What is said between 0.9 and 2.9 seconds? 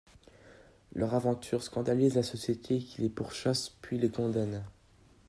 Leur aventure scandalise la société